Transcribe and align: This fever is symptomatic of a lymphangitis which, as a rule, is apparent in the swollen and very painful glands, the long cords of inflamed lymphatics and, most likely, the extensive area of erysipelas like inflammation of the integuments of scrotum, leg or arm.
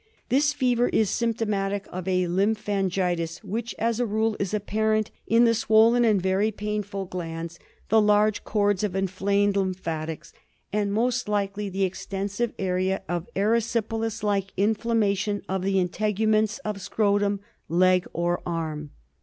This 0.29 0.51
fever 0.51 0.89
is 0.89 1.11
symptomatic 1.11 1.85
of 1.91 2.07
a 2.07 2.25
lymphangitis 2.25 3.43
which, 3.43 3.75
as 3.77 3.99
a 3.99 4.05
rule, 4.07 4.35
is 4.39 4.51
apparent 4.51 5.11
in 5.27 5.43
the 5.43 5.53
swollen 5.53 6.03
and 6.03 6.19
very 6.19 6.49
painful 6.51 7.05
glands, 7.05 7.59
the 7.89 8.01
long 8.01 8.31
cords 8.43 8.83
of 8.83 8.95
inflamed 8.95 9.55
lymphatics 9.55 10.33
and, 10.73 10.91
most 10.91 11.29
likely, 11.29 11.69
the 11.69 11.83
extensive 11.83 12.51
area 12.57 13.03
of 13.07 13.29
erysipelas 13.35 14.23
like 14.23 14.53
inflammation 14.57 15.43
of 15.47 15.61
the 15.61 15.77
integuments 15.77 16.57
of 16.65 16.81
scrotum, 16.81 17.39
leg 17.69 18.07
or 18.11 18.41
arm. 18.43 18.89